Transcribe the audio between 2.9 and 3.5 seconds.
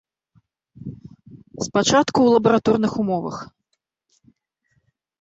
умовах.